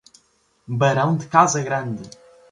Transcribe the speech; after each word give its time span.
barão 0.67 1.15
de 1.15 1.27
Casagrande 1.27 2.09